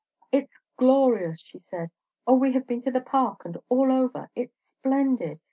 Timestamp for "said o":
1.59-2.33